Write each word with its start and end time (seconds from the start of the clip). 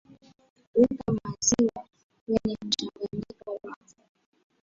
weka 0.75 1.07
maziwa 1.17 1.81
kwenye 2.25 2.55
mchanganyiko 2.65 3.49
wako 3.63 3.95